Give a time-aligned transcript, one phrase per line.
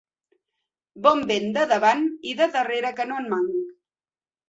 [1.09, 2.03] Bon vent de davant,
[2.33, 3.57] i de darrere que no en manc.